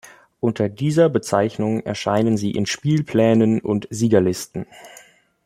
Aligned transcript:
Unter 0.39 0.67
dieser 0.67 1.09
Bezeichnung 1.09 1.81
erscheinen 1.81 2.35
sie 2.35 2.49
in 2.49 2.65
Spielplänen 2.65 3.61
und 3.61 3.85
Siegerlisten. 3.91 4.65